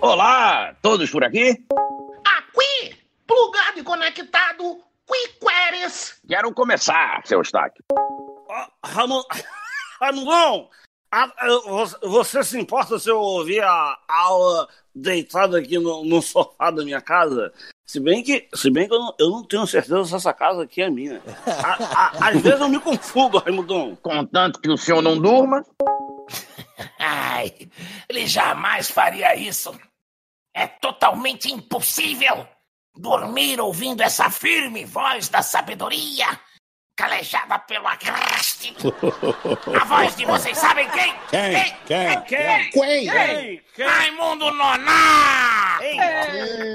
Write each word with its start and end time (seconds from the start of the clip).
Olá, 0.00 0.74
todos 0.80 1.10
por 1.10 1.24
aqui? 1.24 1.64
Aqui, 2.24 2.96
plugado 3.26 3.78
e 3.78 3.82
conectado, 3.82 4.80
Quiqueres. 5.06 6.20
Quero 6.28 6.52
começar, 6.52 7.22
seu 7.24 7.38
Eustáquio. 7.38 7.84
Ramon... 8.84 9.22
Ramon, 10.00 10.68
você 12.02 12.42
se 12.42 12.58
importa 12.58 12.98
se 12.98 13.08
eu 13.08 13.18
ouvir 13.18 13.62
a 13.62 13.98
aula 14.08 14.68
deitado 14.94 15.56
aqui 15.56 15.78
no, 15.78 16.04
no, 16.04 16.20
sofá 16.20 16.70
da 16.70 16.84
minha 16.84 17.00
casa? 17.00 17.52
Se 17.86 18.00
bem 18.00 18.22
que, 18.22 18.48
se 18.54 18.70
bem 18.70 18.88
que 18.88 18.94
eu, 18.94 18.98
não, 18.98 19.14
eu 19.18 19.30
não 19.30 19.44
tenho 19.44 19.66
certeza 19.66 20.04
se 20.04 20.14
essa 20.14 20.32
casa 20.32 20.64
aqui 20.64 20.82
é 20.82 20.90
minha. 20.90 21.22
A, 21.46 22.26
a, 22.26 22.28
às 22.28 22.40
vezes 22.40 22.60
eu 22.60 22.68
me 22.68 22.80
confundo, 22.80 23.38
Raimundão. 23.38 23.96
Contanto 24.02 24.60
que 24.60 24.68
o 24.68 24.76
senhor 24.76 25.02
não 25.02 25.18
durma. 25.18 25.64
Ai, 26.98 27.52
ele 28.08 28.26
jamais 28.26 28.90
faria 28.90 29.34
isso. 29.34 29.78
É 30.54 30.66
totalmente 30.66 31.52
impossível 31.52 32.46
dormir 32.96 33.60
ouvindo 33.60 34.02
essa 34.02 34.30
firme 34.30 34.84
voz 34.84 35.28
da 35.28 35.42
sabedoria 35.42 36.26
calejada 36.96 37.58
pelo 37.58 37.86
agreste. 37.88 38.74
A 39.80 39.84
voz 39.84 40.14
de 40.16 40.24
vocês 40.24 40.56
sabem 40.56 40.88
quem? 40.90 41.12
Quem? 41.28 41.52
Quem? 41.86 42.22
Quem? 42.22 42.22
Quem? 42.22 42.70
Quem? 42.70 43.62
Quem? 43.74 43.86
Raimundo 43.86 44.50
Noná! 44.52 45.80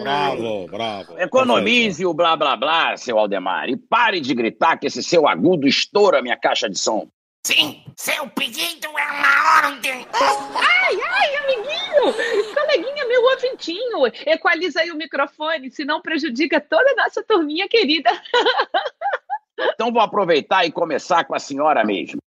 Bravo, 0.04 0.68
bravo. 0.68 1.20
Economize 1.20 2.06
o 2.06 2.14
blá 2.14 2.36
blá 2.36 2.56
blá, 2.58 2.98
seu 2.98 3.18
Aldemar, 3.18 3.70
e 3.70 3.78
pare 3.78 4.20
de 4.20 4.34
gritar 4.34 4.78
que 4.78 4.88
esse 4.88 5.02
seu 5.02 5.28
agudo 5.28 5.68
estoura 5.68 6.22
minha 6.22 6.38
caixa 6.38 6.70
de 6.70 6.78
som. 6.78 7.08
Sim, 7.50 7.84
seu 7.96 8.30
pedido 8.30 8.88
é 8.96 9.12
uma 9.12 9.66
ordem. 9.66 10.06
Ai, 10.14 11.02
ai, 11.02 11.36
amiguinho! 11.38 12.54
Coleguinha, 12.54 13.08
meu 13.08 13.24
ouvintinho, 13.24 14.06
equaliza 14.28 14.82
aí 14.82 14.92
o 14.92 14.96
microfone, 14.96 15.72
senão 15.72 16.00
prejudica 16.00 16.62
toda 16.62 16.92
a 16.92 17.06
nossa 17.06 17.24
turminha 17.24 17.68
querida. 17.68 18.12
Então 19.74 19.92
vou 19.92 20.00
aproveitar 20.00 20.64
e 20.64 20.72
começar 20.72 21.24
com 21.26 21.34
a 21.34 21.40
senhora 21.40 21.84
mesmo. 21.84 22.22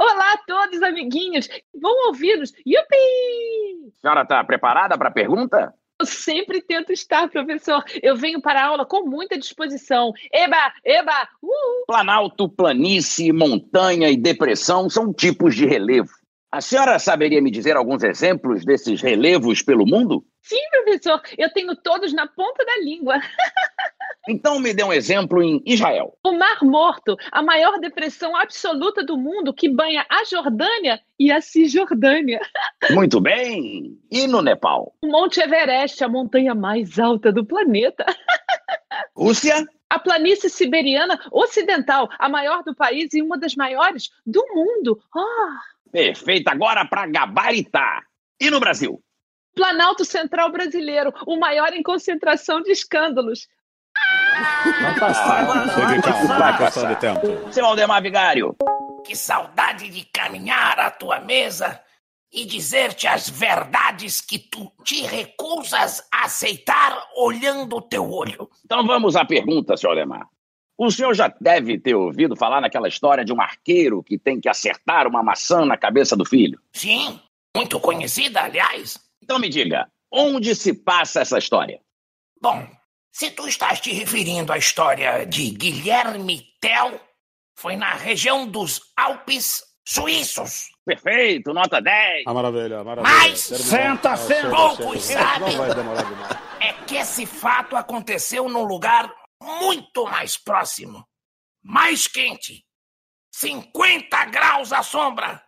Olá 0.00 0.32
a 0.32 0.38
todos, 0.38 0.82
amiguinhos. 0.82 1.48
Vão 1.80 2.08
ouvi-los. 2.08 2.52
Yupi! 2.66 3.92
A 3.96 4.00
senhora 4.00 4.22
está 4.22 4.42
preparada 4.42 4.98
para 4.98 5.08
a 5.08 5.12
pergunta? 5.12 5.72
Eu 5.98 6.04
sempre 6.04 6.60
tento 6.60 6.92
estar, 6.92 7.28
professor. 7.28 7.82
Eu 8.02 8.16
venho 8.16 8.40
para 8.40 8.60
a 8.60 8.66
aula 8.66 8.84
com 8.84 9.08
muita 9.08 9.38
disposição. 9.38 10.12
Eba, 10.30 10.72
eba, 10.84 11.28
uh! 11.42 11.86
Planalto, 11.86 12.48
planície, 12.48 13.32
montanha 13.32 14.10
e 14.10 14.16
depressão 14.16 14.90
são 14.90 15.12
tipos 15.12 15.54
de 15.54 15.64
relevo. 15.64 16.10
A 16.52 16.60
senhora 16.60 16.98
saberia 16.98 17.42
me 17.42 17.50
dizer 17.50 17.76
alguns 17.76 18.02
exemplos 18.02 18.64
desses 18.64 19.00
relevos 19.00 19.62
pelo 19.62 19.86
mundo? 19.86 20.24
Sim, 20.42 20.60
professor. 20.70 21.20
Eu 21.36 21.52
tenho 21.52 21.74
todos 21.76 22.12
na 22.12 22.26
ponta 22.26 22.64
da 22.64 22.78
língua. 22.78 23.18
Então 24.28 24.58
me 24.58 24.74
dê 24.74 24.82
um 24.82 24.92
exemplo 24.92 25.42
em 25.42 25.62
Israel. 25.64 26.18
O 26.24 26.32
Mar 26.32 26.58
Morto, 26.62 27.16
a 27.30 27.42
maior 27.42 27.78
depressão 27.78 28.36
absoluta 28.36 29.04
do 29.04 29.16
mundo 29.16 29.54
que 29.54 29.68
banha 29.68 30.04
a 30.08 30.24
Jordânia 30.24 31.00
e 31.18 31.30
a 31.30 31.40
Cisjordânia. 31.40 32.40
Muito 32.90 33.20
bem. 33.20 33.98
E 34.10 34.26
no 34.26 34.42
Nepal? 34.42 34.94
O 35.00 35.06
Monte 35.06 35.40
Everest, 35.40 36.02
a 36.02 36.08
montanha 36.08 36.54
mais 36.54 36.98
alta 36.98 37.32
do 37.32 37.44
planeta. 37.44 38.04
Rússia? 39.16 39.64
A 39.88 39.98
planície 40.00 40.50
siberiana 40.50 41.18
ocidental, 41.30 42.08
a 42.18 42.28
maior 42.28 42.64
do 42.64 42.74
país 42.74 43.14
e 43.14 43.22
uma 43.22 43.38
das 43.38 43.54
maiores 43.54 44.10
do 44.26 44.44
mundo. 44.52 45.00
Oh. 45.14 45.90
Perfeito. 45.92 46.48
Agora 46.48 46.84
para 46.84 47.06
gabaritar. 47.06 48.02
E 48.40 48.50
no 48.50 48.58
Brasil? 48.58 49.00
Planalto 49.54 50.04
Central 50.04 50.52
Brasileiro, 50.52 51.14
o 51.26 51.38
maior 51.38 51.72
em 51.72 51.82
concentração 51.82 52.60
de 52.60 52.72
escândalos. 52.72 53.48
Vai 54.82 54.98
passar, 54.98 55.46
vai, 55.46 55.66
vai, 55.66 56.02
passar. 56.02 56.38
vai 56.38 56.58
passar 56.58 56.94
de 56.94 57.00
tempo. 57.00 57.52
Seu 57.52 57.64
Aldemar 57.64 58.02
Vigário. 58.02 58.54
Que 59.04 59.16
saudade 59.16 59.88
de 59.88 60.04
caminhar 60.04 60.78
à 60.78 60.90
tua 60.90 61.20
mesa 61.20 61.80
e 62.32 62.44
dizer-te 62.44 63.06
as 63.06 63.28
verdades 63.28 64.20
que 64.20 64.38
tu 64.38 64.70
te 64.84 65.02
recusas 65.02 66.06
a 66.12 66.24
aceitar 66.24 67.02
olhando 67.16 67.76
o 67.76 67.82
teu 67.82 68.10
olho. 68.10 68.50
Então 68.64 68.86
vamos 68.86 69.16
à 69.16 69.24
pergunta, 69.24 69.76
senhor 69.76 69.92
Aldemar. 69.92 70.28
O 70.76 70.90
senhor 70.90 71.14
já 71.14 71.32
deve 71.40 71.78
ter 71.78 71.94
ouvido 71.94 72.36
falar 72.36 72.60
naquela 72.60 72.88
história 72.88 73.24
de 73.24 73.32
um 73.32 73.40
arqueiro 73.40 74.02
que 74.02 74.18
tem 74.18 74.38
que 74.38 74.48
acertar 74.48 75.06
uma 75.06 75.22
maçã 75.22 75.64
na 75.64 75.78
cabeça 75.78 76.14
do 76.14 76.24
filho. 76.26 76.60
Sim, 76.72 77.18
muito 77.56 77.80
conhecida, 77.80 78.42
aliás. 78.42 78.98
Então 79.22 79.38
me 79.38 79.48
diga, 79.48 79.88
onde 80.12 80.54
se 80.54 80.74
passa 80.74 81.20
essa 81.20 81.38
história? 81.38 81.80
Bom, 82.42 82.68
se 83.16 83.30
tu 83.30 83.48
estás 83.48 83.80
te 83.80 83.94
referindo 83.94 84.52
à 84.52 84.58
história 84.58 85.24
de 85.24 85.48
Guilherme 85.48 86.52
Tell, 86.60 87.00
foi 87.58 87.74
na 87.74 87.94
região 87.94 88.46
dos 88.46 88.92
Alpes 88.94 89.62
suíços. 89.88 90.66
Perfeito, 90.84 91.54
nota 91.54 91.80
10. 91.80 92.24
Ah, 92.26 92.34
maravilha, 92.34 92.84
maravilha. 92.84 93.10
Mas 93.10 93.40
senta, 93.40 94.18
senta, 94.18 94.50
poucos 94.50 95.02
sabem 95.02 95.56
é 96.60 96.74
que 96.84 96.96
esse 96.96 97.24
fato 97.24 97.74
aconteceu 97.74 98.50
num 98.50 98.64
lugar 98.64 99.10
muito 99.42 100.04
mais 100.04 100.36
próximo, 100.36 101.02
mais 101.64 102.06
quente, 102.06 102.66
50 103.34 104.26
graus 104.26 104.74
à 104.74 104.82
sombra. 104.82 105.42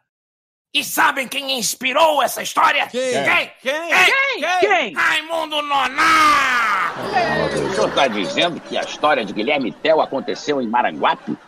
E 0.72 0.82
sabem 0.82 1.28
quem 1.28 1.58
inspirou 1.58 2.22
essa 2.22 2.42
história? 2.42 2.86
Quem? 2.86 3.12
Quem? 3.12 3.52
Quem? 3.60 3.90
Quem? 3.90 4.60
Quem? 4.60 4.94
Raimundo 4.94 5.60
Noná! 5.60 6.67
O 6.98 7.70
senhor 7.70 7.88
está 7.88 8.08
dizendo 8.08 8.60
que 8.60 8.76
a 8.76 8.82
história 8.82 9.24
de 9.24 9.32
Guilherme 9.32 9.72
Tell 9.72 10.00
aconteceu 10.00 10.60
em 10.60 10.66
Maranguape? 10.66 11.38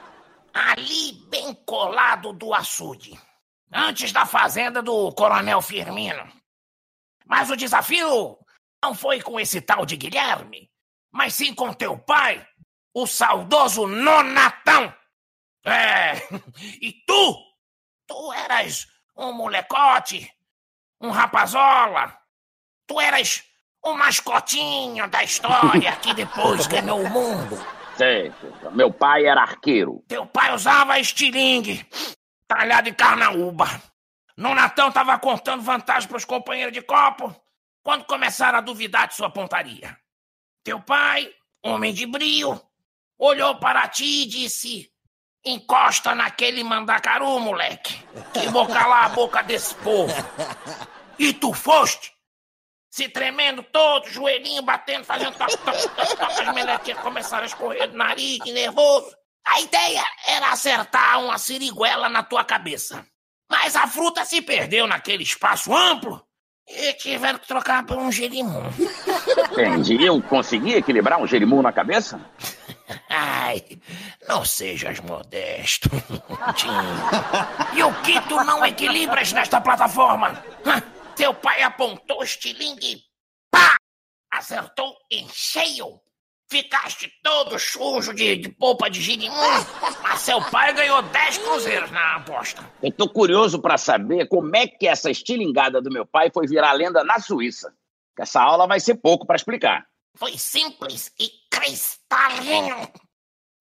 Ali, 0.54 1.12
bem 1.28 1.54
colado 1.66 2.32
do 2.32 2.54
açude. 2.54 3.18
Antes 3.72 4.12
da 4.12 4.24
fazenda 4.24 4.80
do 4.80 5.12
Coronel 5.12 5.60
Firmino. 5.60 6.26
Mas 7.26 7.50
o 7.50 7.56
desafio 7.56 8.38
não 8.82 8.94
foi 8.94 9.20
com 9.20 9.38
esse 9.38 9.60
tal 9.60 9.84
de 9.84 9.96
Guilherme, 9.96 10.70
mas 11.12 11.34
sim 11.34 11.54
com 11.54 11.72
teu 11.72 11.98
pai, 11.98 12.46
o 12.94 13.06
saudoso 13.06 13.86
Nonatão. 13.86 14.94
É, 15.64 16.14
e 16.80 16.92
tu, 17.06 17.36
tu 18.06 18.32
eras 18.32 18.86
um 19.16 19.32
molecote, 19.32 20.30
um 21.00 21.10
rapazola. 21.10 22.16
Tu 22.86 23.00
eras 23.00 23.44
o 23.82 23.94
mascotinho 23.94 25.08
da 25.08 25.24
história 25.24 25.96
que 25.96 26.14
depois 26.14 26.66
ganhou 26.66 27.00
o 27.02 27.10
mundo. 27.10 27.58
Sei, 27.96 28.32
meu 28.72 28.92
pai 28.92 29.26
era 29.26 29.42
arqueiro. 29.42 30.02
Teu 30.08 30.26
pai 30.26 30.54
usava 30.54 30.98
estilingue, 30.98 31.86
talhado 32.46 32.88
em 32.88 32.94
carnaúba. 32.94 33.66
No 34.36 34.54
Natão 34.54 34.90
tava 34.90 35.18
contando 35.18 35.62
vantagem 35.62 36.08
pros 36.08 36.24
companheiros 36.24 36.72
de 36.72 36.80
copo 36.80 37.34
quando 37.82 38.04
começaram 38.04 38.58
a 38.58 38.62
duvidar 38.62 39.08
de 39.08 39.14
sua 39.14 39.30
pontaria. 39.30 39.96
Teu 40.64 40.80
pai, 40.80 41.30
homem 41.62 41.92
de 41.92 42.06
brio, 42.06 42.60
olhou 43.18 43.56
para 43.56 43.86
ti 43.88 44.22
e 44.22 44.26
disse: 44.26 44.90
Encosta 45.44 46.14
naquele 46.14 46.62
mandacaru, 46.62 47.38
moleque, 47.40 48.02
que 48.32 48.48
vou 48.48 48.66
calar 48.66 49.06
a 49.06 49.08
boca 49.10 49.42
desse 49.42 49.74
povo. 49.76 50.14
E 51.18 51.32
tu 51.34 51.52
foste? 51.52 52.12
Se 52.90 53.08
tremendo 53.08 53.62
todo, 53.62 54.08
joelhinho 54.08 54.62
batendo, 54.62 55.04
fazendo 55.04 55.36
toque, 55.36 55.56
toque, 55.58 55.88
toque, 55.88 56.16
toque, 56.16 56.42
as 56.42 56.54
melequinhas 56.54 56.98
começaram 57.00 57.44
a 57.44 57.46
escorrer 57.46 57.88
do 57.88 57.96
nariz, 57.96 58.38
de 58.40 58.52
nervoso. 58.52 59.14
A 59.46 59.60
ideia 59.60 60.04
era 60.26 60.50
acertar 60.50 61.20
uma 61.20 61.38
siriguela 61.38 62.08
na 62.08 62.24
tua 62.24 62.44
cabeça. 62.44 63.06
Mas 63.48 63.76
a 63.76 63.86
fruta 63.86 64.24
se 64.24 64.42
perdeu 64.42 64.86
naquele 64.88 65.22
espaço 65.22 65.74
amplo 65.74 66.20
e 66.68 66.92
tiveram 66.94 67.38
que 67.38 67.46
trocar 67.46 67.84
por 67.84 67.96
um 67.98 68.10
gerimum. 68.10 68.62
Entendi. 69.52 70.04
Eu 70.04 70.20
consegui 70.22 70.74
equilibrar 70.74 71.20
um 71.20 71.26
gerimum 71.26 71.62
na 71.62 71.72
cabeça? 71.72 72.20
Ai, 73.08 73.64
não 74.28 74.44
sejas 74.44 75.00
modesto. 75.00 75.88
e 77.74 77.82
o 77.82 77.92
que 78.02 78.20
tu 78.22 78.42
não 78.44 78.64
equilibras 78.64 79.32
nesta 79.32 79.60
plataforma? 79.60 80.42
Teu 81.20 81.34
pai 81.34 81.62
apontou 81.62 82.20
o 82.20 82.24
estilingue 82.24 82.94
e 82.94 83.02
pá! 83.50 83.76
Acertou 84.32 84.96
em 85.10 85.28
cheio. 85.28 86.00
Ficaste 86.50 87.12
todo 87.22 87.58
sujo 87.58 88.14
de, 88.14 88.36
de 88.36 88.48
polpa 88.48 88.88
de 88.88 89.02
girimum, 89.02 89.36
mas 90.02 90.22
seu 90.22 90.42
pai 90.50 90.72
ganhou 90.72 91.02
10 91.02 91.36
cruzeiros 91.36 91.90
na 91.90 92.16
aposta. 92.16 92.64
Eu 92.82 92.90
tô 92.90 93.06
curioso 93.06 93.60
para 93.60 93.76
saber 93.76 94.28
como 94.28 94.56
é 94.56 94.66
que 94.66 94.88
essa 94.88 95.10
estilingada 95.10 95.82
do 95.82 95.90
meu 95.90 96.06
pai 96.06 96.30
foi 96.32 96.46
virar 96.46 96.72
lenda 96.72 97.04
na 97.04 97.20
Suíça. 97.20 97.70
Essa 98.18 98.40
aula 98.40 98.66
vai 98.66 98.80
ser 98.80 98.94
pouco 98.94 99.26
para 99.26 99.36
explicar. 99.36 99.86
Foi 100.16 100.38
simples 100.38 101.12
e 101.20 101.30
cristalino. 101.50 102.90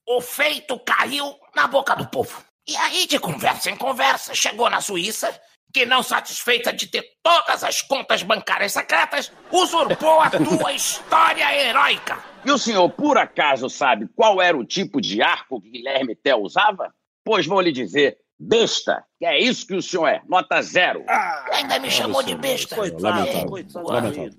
O 0.07 0.21
feito 0.21 0.79
caiu 0.79 1.37
na 1.53 1.67
boca 1.67 1.93
do 1.93 2.07
povo. 2.07 2.41
E 2.65 2.77
aí, 2.77 3.05
de 3.05 3.19
conversa 3.19 3.69
em 3.69 3.75
conversa, 3.75 4.33
chegou 4.33 4.69
na 4.69 4.79
Suíça 4.79 5.37
que, 5.73 5.85
não 5.85 6.01
satisfeita 6.01 6.73
de 6.73 6.87
ter 6.87 7.03
todas 7.21 7.63
as 7.63 7.81
contas 7.81 8.23
bancárias 8.23 8.71
secretas, 8.73 9.31
usurpou 9.51 10.19
a 10.21 10.29
tua 10.31 10.73
história 10.73 11.53
heróica. 11.55 12.17
E 12.45 12.51
o 12.51 12.57
senhor, 12.57 12.89
por 12.89 13.17
acaso, 13.17 13.69
sabe 13.69 14.07
qual 14.15 14.41
era 14.41 14.57
o 14.57 14.65
tipo 14.65 15.01
de 15.01 15.21
arco 15.21 15.61
que 15.61 15.69
Guilherme 15.69 16.15
Tell 16.15 16.41
usava? 16.41 16.93
Pois 17.23 17.45
vou 17.45 17.61
lhe 17.61 17.71
dizer, 17.71 18.17
besta, 18.39 19.03
que 19.19 19.25
é 19.25 19.37
isso 19.39 19.67
que 19.67 19.75
o 19.75 19.81
senhor 19.81 20.07
é, 20.07 20.21
nota 20.27 20.61
zero. 20.61 21.03
Ah, 21.07 21.45
Ainda 21.53 21.79
me 21.79 21.91
chamou 21.91 22.23
de 22.23 22.35
besta. 22.35 22.75
Coitado, 22.75 23.47
coitado. 23.47 23.85
coitado. 23.85 24.29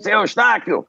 Seu 0.00 0.20
Eustáquio. 0.20 0.86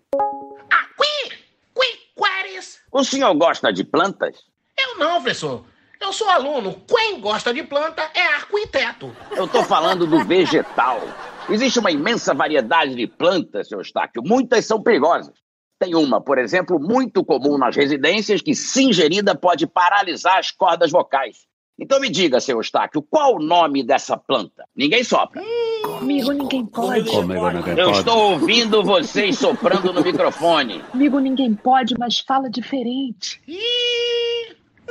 Aqui, 0.70 1.36
Quiquares. 1.76 2.80
O 2.92 3.04
senhor 3.04 3.34
gosta 3.36 3.72
de 3.72 3.84
plantas? 3.84 4.38
Eu 4.78 4.98
não, 4.98 5.22
professor. 5.22 5.64
Eu 6.00 6.12
sou 6.14 6.30
aluno. 6.30 6.82
Quem 6.88 7.20
gosta 7.20 7.54
de 7.54 7.64
planta 7.64 8.02
é 8.14 8.26
arquiteto. 8.36 9.16
Eu 9.32 9.46
estou 9.46 9.64
falando 9.64 10.06
do 10.06 10.24
vegetal. 10.26 11.02
Existe 11.50 11.80
uma 11.80 11.92
imensa 11.92 12.34
variedade 12.34 12.96
de 12.96 13.08
plantas, 13.08 13.68
seu 13.68 13.80
Eustáquio. 13.80 14.22
Muitas 14.26 14.66
são 14.66 14.82
perigosas. 14.82 15.34
Tem 15.80 15.94
uma, 15.96 16.22
por 16.22 16.38
exemplo, 16.38 16.80
muito 16.80 17.24
comum 17.24 17.58
nas 17.58 17.76
residências 17.76 18.42
que, 18.42 18.56
se 18.56 18.84
ingerida, 18.84 19.36
pode 19.36 19.68
paralisar 19.68 20.38
as 20.38 20.52
cordas 20.52 20.92
vocais. 20.92 21.46
Então 21.78 22.00
me 22.00 22.10
diga, 22.10 22.40
seu 22.40 22.58
Eustáquio, 22.58 23.02
qual 23.02 23.36
o 23.36 23.40
nome 23.40 23.84
dessa 23.84 24.16
planta? 24.18 24.64
Ninguém 24.74 25.04
sopra. 25.04 25.42
Comigo 25.84 26.32
ninguém 26.32 26.66
pode. 26.66 27.10
Comigo 27.10 27.50
ninguém 27.50 27.78
Eu 27.78 27.88
pode. 27.88 27.98
estou 28.00 28.32
ouvindo 28.32 28.82
vocês 28.84 29.38
soprando 29.38 29.92
no 29.92 30.02
microfone. 30.02 30.80
Comigo 30.84 31.20
ninguém 31.20 31.54
pode, 31.54 31.94
mas 32.00 32.20
fala 32.20 32.50
diferente. 32.50 33.42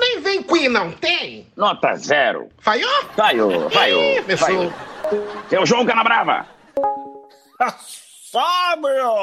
Ih, 0.04 0.14
nem 0.14 0.20
vem 0.20 0.42
Qui, 0.42 0.68
não 0.68 0.92
tem? 0.92 1.50
Nota 1.56 1.94
zero. 1.96 2.48
Falhou? 2.58 2.90
Vaiô, 3.16 3.68
vaiô, 3.68 4.00
Ih, 4.00 4.22
professor. 4.22 4.72
Seu 5.48 5.66
João 5.66 5.86
Canabrava. 5.86 6.46
Fábio! 8.30 9.14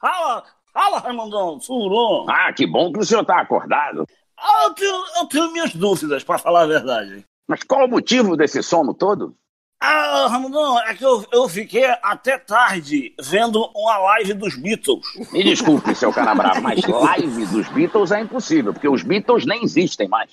Fala, 0.00 0.44
fala, 0.72 0.98
Raimundão, 0.98 1.58
bom? 1.68 2.26
Ah, 2.28 2.52
que 2.52 2.66
bom 2.66 2.92
que 2.92 3.00
o 3.00 3.04
senhor 3.04 3.22
está 3.22 3.40
acordado. 3.40 4.06
Ah, 4.38 4.64
eu 4.64 4.74
tenho, 4.74 5.04
eu 5.20 5.26
tenho 5.26 5.52
minhas 5.52 5.74
dúvidas, 5.74 6.24
pra 6.24 6.38
falar 6.38 6.62
a 6.62 6.66
verdade. 6.66 7.24
Mas 7.46 7.62
qual 7.62 7.84
o 7.84 7.88
motivo 7.90 8.36
desse 8.36 8.62
sono 8.62 8.94
todo? 8.94 9.36
Ah, 9.84 10.28
Ramondão, 10.30 10.78
é 10.78 10.94
que 10.94 11.04
eu, 11.04 11.26
eu 11.32 11.48
fiquei 11.48 11.84
até 12.04 12.38
tarde 12.38 13.12
vendo 13.20 13.68
uma 13.74 13.98
live 13.98 14.34
dos 14.34 14.54
Beatles. 14.54 15.04
Me 15.32 15.42
desculpe, 15.42 15.92
seu 15.96 16.12
Canabrava, 16.12 16.60
mas 16.60 16.80
live 16.86 17.46
dos 17.46 17.68
Beatles 17.70 18.12
é 18.12 18.20
impossível, 18.20 18.72
porque 18.72 18.88
os 18.88 19.02
Beatles 19.02 19.44
nem 19.44 19.64
existem 19.64 20.06
mais. 20.06 20.30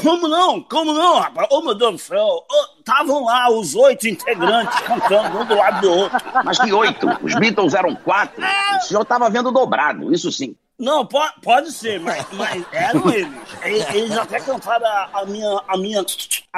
Como 0.00 0.28
não? 0.28 0.62
Como 0.62 0.92
não, 0.92 1.18
rapaz? 1.18 1.48
Oh, 1.50 1.60
meu 1.60 1.74
Deus 1.74 1.92
do 1.92 1.98
céu. 1.98 2.46
Estavam 2.78 3.24
lá 3.24 3.50
os 3.50 3.74
oito 3.74 4.06
integrantes 4.06 4.78
cantando 4.82 5.40
um 5.40 5.44
do 5.44 5.56
lado 5.56 5.80
do 5.80 5.90
outro. 5.90 6.18
Mas 6.44 6.60
que 6.60 6.72
oito? 6.72 7.08
Os 7.20 7.34
Beatles 7.34 7.74
eram 7.74 7.96
quatro. 7.96 8.40
O 8.76 8.80
senhor 8.82 9.02
estava 9.02 9.28
vendo 9.28 9.50
dobrado, 9.50 10.14
isso 10.14 10.30
sim. 10.30 10.54
Não, 10.78 11.04
pode, 11.04 11.32
pode 11.42 11.72
ser, 11.72 11.98
mas, 11.98 12.24
mas 12.32 12.64
eram 12.70 13.10
eles. 13.10 13.32
Eles, 13.62 13.94
eles 13.94 14.16
até 14.16 14.38
cantaram 14.38 14.86
a, 14.86 15.08
a 15.14 15.24
minha, 15.24 15.60
a, 15.66 15.76
minha, 15.76 16.04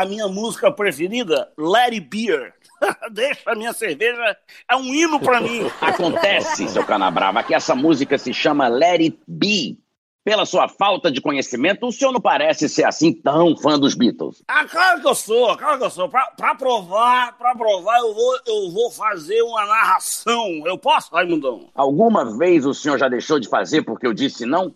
a 0.01 0.07
minha 0.07 0.27
música 0.29 0.73
preferida, 0.73 1.53
It 1.59 2.01
Beer. 2.01 2.55
Deixa 3.13 3.51
a 3.51 3.55
minha 3.55 3.75
cerveja, 3.75 4.35
é 4.69 4.75
um 4.75 4.95
hino 4.95 5.21
pra 5.21 5.43
mim. 5.43 5.71
Acontece, 5.79 6.67
seu 6.69 6.85
Canabrava, 6.85 7.43
que 7.43 7.55
essa 7.55 7.75
música 7.75 8.17
se 8.17 8.33
chama 8.33 8.67
Let 8.67 9.01
It 9.03 9.19
Be. 9.29 9.79
Pela 10.23 10.45
sua 10.45 10.69
falta 10.69 11.11
de 11.11 11.21
conhecimento, 11.21 11.87
o 11.87 11.93
senhor 11.93 12.13
não 12.13 12.21
parece 12.21 12.69
ser 12.69 12.85
assim 12.85 13.13
tão 13.13 13.57
fã 13.57 13.79
dos 13.79 13.95
Beatles. 13.95 14.43
Ah, 14.47 14.67
claro 14.67 15.01
que 15.01 15.09
eu 15.09 15.15
sou, 15.15 15.57
claro 15.57 15.79
que 15.79 15.85
eu 15.85 15.91
sou. 15.91 16.09
Pra, 16.11 16.27
pra 16.37 16.55
provar, 16.55 17.37
pra 17.39 17.55
provar, 17.55 17.99
eu 18.01 18.15
vou, 18.15 18.39
eu 18.47 18.71
vou 18.71 18.91
fazer 18.91 19.41
uma 19.43 19.65
narração. 19.65 20.63
Eu 20.67 20.77
posso, 20.77 21.11
Raimundão? 21.15 21.69
Alguma 21.75 22.37
vez 22.37 22.67
o 22.67 22.75
senhor 22.75 22.99
já 22.99 23.09
deixou 23.09 23.41
de 23.41 23.49
fazer 23.49 23.83
porque 23.83 24.07
eu 24.07 24.13
disse 24.13 24.45
não? 24.45 24.75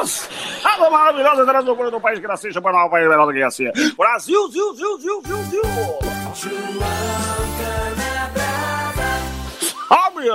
Criança! 0.00 0.28
Alô, 0.64 0.90
maravilhosa, 0.90 1.42
atrás 1.42 1.64
do 1.64 2.00
país 2.00 2.18
que 2.18 2.26
nasceu, 2.26 2.52
chama 2.52 2.84
o 2.84 2.90
país 2.90 3.08
melhor 3.08 3.26
do 3.26 3.32
que 3.32 3.42
assim. 3.42 3.70
Brasil, 3.96 4.48
ziu, 4.50 4.74
ziu, 4.74 4.98
ziu, 4.98 5.22
ziu, 5.26 5.36
ziu. 5.44 5.62
Óbvio! 9.90 10.34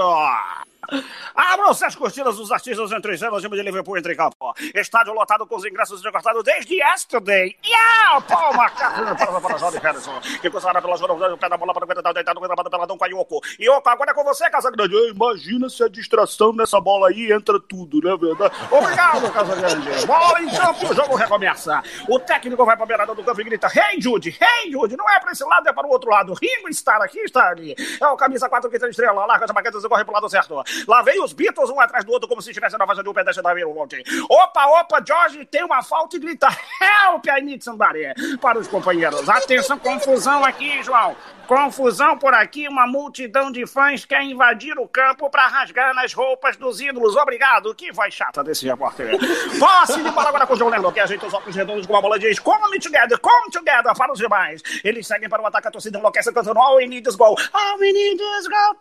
Abram-se 1.35 1.83
as 1.83 1.95
cortinas 1.95 2.37
dos 2.37 2.51
artistas 2.51 2.91
entre 2.91 3.25
anos 3.25 3.41
de 3.41 3.61
Liverpool 3.61 3.97
entre 3.97 4.15
campo. 4.15 4.53
Estádio 4.73 5.13
lotado 5.13 5.45
com 5.45 5.55
os 5.55 5.65
ingressos 5.65 6.01
recortados 6.01 6.43
desde 6.43 6.75
yesterday. 6.75 7.55
Yeah! 7.65 8.21
Paul 8.21 8.53
McCartney 8.53 9.15
para 9.17 9.41
para 9.41 9.57
Jorge 9.57 9.77
Harrison. 9.79 10.19
Que 10.41 10.49
cruzará 10.49 10.81
pela 10.81 10.95
jogada 10.95 11.29
do 11.29 11.37
pé 11.37 11.49
da 11.49 11.57
bola 11.57 11.73
para 11.73 11.83
o 11.83 11.87
pé 11.87 12.13
deitado 12.13 12.39
gravado 12.39 12.69
pela 12.69 12.87
Dom 12.87 12.97
Yoko. 13.05 13.41
Yoko, 13.59 13.89
agora 13.89 14.11
é 14.11 14.13
com 14.13 14.23
você, 14.23 14.49
Casagrande. 14.49 14.95
Imagina 15.09 15.69
se 15.69 15.83
a 15.83 15.89
distração 15.89 16.53
nessa 16.53 16.79
bola 16.79 17.09
aí 17.09 17.31
entra 17.31 17.59
tudo, 17.59 17.99
né, 18.01 18.15
verdade? 18.17 18.55
Obrigado, 18.71 19.31
Casagrande. 19.31 20.05
Bola 20.05 20.41
em 20.41 20.49
campo, 20.49 20.91
o 20.91 20.95
jogo 20.95 21.15
recomeça. 21.15 21.83
O 22.07 22.19
técnico 22.19 22.65
vai 22.65 22.75
para 22.75 22.85
a 22.85 22.87
beirada 22.87 23.13
do 23.13 23.23
campo 23.23 23.41
e 23.41 23.43
grita: 23.43 23.67
Hey, 23.67 23.99
Jude! 23.99 24.29
Hey, 24.29 24.71
Jude! 24.71 24.95
Não 24.95 25.09
é 25.09 25.19
para 25.19 25.31
esse 25.31 25.43
lado, 25.43 25.67
é 25.67 25.73
para 25.73 25.85
o 25.85 25.89
outro 25.89 26.09
lado. 26.09 26.33
Ringo 26.33 26.69
está 26.69 26.95
aqui, 26.97 27.19
está 27.19 27.49
ali. 27.49 27.75
É 27.99 28.07
o 28.07 28.15
camisa 28.15 28.47
4 28.47 28.69
que 28.69 28.79
tem 28.79 28.89
estrela. 28.89 29.25
Larga 29.25 29.45
as 29.45 29.51
baquetas 29.51 29.83
e 29.83 29.89
corre 29.89 30.05
pro 30.05 30.13
lado 30.13 30.29
certo. 30.29 30.63
Lá 30.87 31.01
vem 31.01 31.19
os 31.25 31.33
Beatles 31.33 31.69
um 31.69 31.79
atrás 31.79 32.05
do 32.05 32.11
outro, 32.11 32.27
como 32.27 32.41
se 32.41 32.51
estivesse 32.51 32.77
na 32.77 32.85
faixa 32.87 33.03
de 33.03 33.09
um 33.09 33.13
pedestre 33.13 33.43
da 33.43 33.53
ontem. 33.67 34.03
Opa, 34.29 34.65
opa, 34.79 35.03
George 35.05 35.45
tem 35.45 35.63
uma 35.63 35.83
falta 35.83 36.15
e 36.15 36.19
grita: 36.19 36.47
Help, 36.81 37.25
I 37.25 37.41
need 37.41 37.63
somebody. 37.63 38.13
Para 38.39 38.59
os 38.59 38.67
companheiros. 38.67 39.27
Atenção, 39.27 39.77
confusão 39.79 40.45
aqui, 40.45 40.81
João. 40.83 41.15
Confusão 41.47 42.17
por 42.17 42.33
aqui, 42.33 42.67
uma 42.67 42.87
multidão 42.87 43.51
de 43.51 43.65
fãs 43.67 44.03
quer 44.03 44.23
invadir 44.23 44.77
o 44.79 44.87
campo 44.87 45.29
para 45.29 45.47
rasgar 45.47 45.93
nas 45.93 46.13
roupas 46.13 46.57
dos 46.57 46.81
ídolos. 46.81 47.15
Obrigado. 47.15 47.73
Que 47.75 47.91
voz 47.91 48.13
chata 48.13 48.43
desse 48.43 48.65
repórter. 48.65 49.17
Posse 49.59 50.01
de 50.01 50.09
bola 50.09 50.29
agora 50.29 50.47
com 50.47 50.53
o 50.53 50.57
João 50.57 50.69
Lendo, 50.69 50.91
que 50.91 50.99
ajeita 50.99 51.25
os 51.27 51.33
óculos 51.33 51.55
redondos 51.55 51.85
com 51.85 51.93
uma 51.93 52.01
bola 52.01 52.17
diz: 52.17 52.39
Come 52.39 52.79
together, 52.79 53.19
come 53.19 53.51
together 53.51 53.95
para 53.95 54.11
os 54.11 54.19
demais. 54.19 54.61
Eles 54.83 55.05
seguem 55.05 55.29
para 55.29 55.41
o 55.41 55.45
ataque, 55.45 55.67
a 55.67 55.71
torcida 55.71 55.99
enlouquece 55.99 56.33
cantando 56.33 56.59
All 56.59 56.77
we 56.77 56.87
need 56.87 57.07
is 57.07 57.15
goal. 57.15 57.37
All 57.53 57.79
we 57.79 57.91
need 57.91 58.21
is 58.21 58.47
goal. 58.47 58.75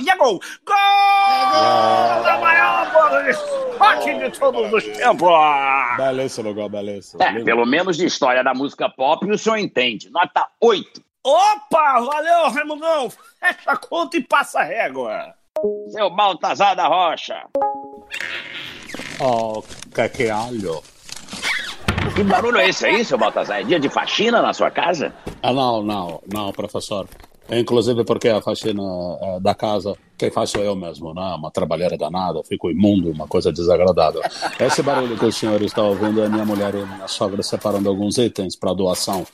E 0.00 0.10
é 0.10 0.16
gol. 0.16 0.40
Gol 0.64 2.22
da 2.24 2.38
maior 2.40 2.92
bola 2.92 3.22
de 3.22 3.30
esporte 3.30 4.14
de 4.14 4.38
todos 4.38 4.72
os 4.72 4.84
tempos. 4.84 5.28
Belíssimo, 5.96 6.54
gol, 6.54 6.68
belíssimo. 6.68 7.22
É, 7.22 7.42
pelo 7.44 7.64
menos 7.66 7.96
de 7.96 8.06
história 8.06 8.42
da 8.42 8.52
música 8.54 8.88
pop 8.88 9.30
o 9.30 9.38
senhor 9.38 9.56
entende. 9.56 10.10
Nota 10.10 10.46
8. 10.60 11.07
Opa, 11.28 12.00
valeu, 12.00 12.50
Raimundão. 12.50 13.10
Fecha 13.10 13.70
a 13.70 13.76
conta 13.76 14.16
e 14.16 14.22
passa 14.22 14.60
a 14.60 14.64
régua. 14.64 15.34
Seu 15.90 16.08
Baltazar 16.08 16.74
da 16.74 16.88
Rocha. 16.88 17.44
Oh, 19.20 19.62
que 19.94 20.08
que 20.08 20.30
alho. 20.30 20.82
Que 22.16 22.24
barulho 22.24 22.56
é 22.56 22.70
esse 22.70 22.86
aí, 22.86 23.04
seu 23.04 23.18
Baltazar? 23.18 23.60
É 23.60 23.62
dia 23.62 23.78
de 23.78 23.90
faxina 23.90 24.40
na 24.40 24.54
sua 24.54 24.70
casa? 24.70 25.12
Ah, 25.42 25.52
não, 25.52 25.82
não, 25.82 26.22
não, 26.32 26.50
professor. 26.50 27.06
Inclusive 27.50 28.04
porque 28.04 28.28
a 28.28 28.40
faxina 28.40 28.82
eh, 29.20 29.40
da 29.40 29.54
casa, 29.54 29.94
quem 30.16 30.30
faz 30.30 30.48
sou 30.48 30.62
eu 30.62 30.74
mesmo, 30.74 31.12
né? 31.12 31.34
Uma 31.38 31.50
trabalheira 31.50 31.98
danada, 31.98 32.42
fico 32.42 32.70
imundo, 32.70 33.10
uma 33.10 33.28
coisa 33.28 33.52
desagradável. 33.52 34.22
Esse 34.58 34.82
barulho 34.82 35.18
que 35.18 35.26
o 35.26 35.32
senhor 35.32 35.60
está 35.60 35.82
ouvindo 35.82 36.22
é 36.22 36.28
minha 36.28 36.44
mulher 36.46 36.74
e 36.74 36.86
minha 36.86 37.08
sogra 37.08 37.42
separando 37.42 37.90
alguns 37.90 38.16
itens 38.16 38.56
para 38.56 38.72
doação. 38.72 39.26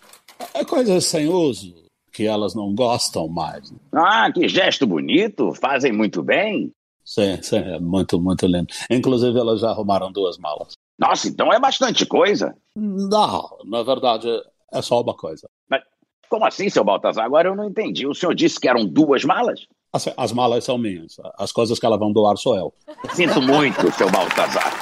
É 0.53 0.65
coisas 0.65 1.05
sem 1.07 1.29
uso, 1.29 1.84
que 2.15 2.27
elas 2.27 2.55
não 2.55 2.73
gostam 2.73 3.27
mais. 3.29 3.75
Ah, 3.93 4.31
que 4.33 4.49
gesto 4.49 4.87
bonito. 4.87 5.53
Fazem 5.53 5.93
muito 5.93 6.23
bem. 6.23 6.71
Sim, 7.05 7.43
sim, 7.43 7.57
é 7.57 7.79
muito, 7.81 8.19
muito 8.21 8.47
lindo. 8.47 8.69
Inclusive 8.89 9.39
elas 9.39 9.61
já 9.61 9.71
arrumaram 9.71 10.13
duas 10.13 10.39
malas. 10.39 10.73
Nossa, 10.99 11.29
então 11.29 11.53
é 11.53 11.59
bastante 11.59 12.07
coisa. 12.07 12.57
Não, 12.77 13.59
na 13.65 13.83
verdade 13.83 14.29
é 14.73 14.81
só 14.81 15.03
uma 15.03 15.15
coisa. 15.15 15.49
Mas 15.69 15.83
como 16.31 16.47
assim, 16.47 16.71
seu 16.71 16.85
Baltazar? 16.85 17.25
Agora 17.25 17.49
eu 17.49 17.57
não 17.57 17.65
entendi. 17.65 18.07
O 18.07 18.15
senhor 18.15 18.35
disse 18.35 18.61
que 18.61 18.69
eram 18.69 18.87
duas 18.87 19.25
malas? 19.25 19.67
As, 19.93 20.09
as 20.17 20.33
malas 20.33 20.65
são 20.65 20.79
minhas. 20.79 21.17
As 21.37 21.53
coisas 21.53 21.79
que 21.79 21.85
elas 21.85 21.99
vão 21.99 22.13
doar 22.13 22.37
sou 22.37 22.57
eu. 22.57 22.73
Sinto 23.13 23.43
muito, 23.43 23.93
seu 23.93 24.09
Baltazar. 24.11 24.73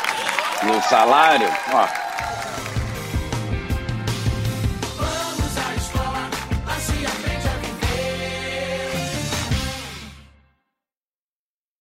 O 0.65 0.81
salário? 0.89 1.49
Ó, 1.75 2.02